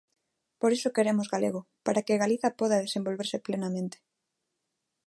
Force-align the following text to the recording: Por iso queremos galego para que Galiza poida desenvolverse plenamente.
Por 0.61 0.71
iso 0.77 0.95
queremos 0.97 1.27
galego 1.33 1.61
para 1.85 2.03
que 2.05 2.19
Galiza 2.21 2.55
poida 2.59 2.83
desenvolverse 2.85 3.37
plenamente. 3.47 3.97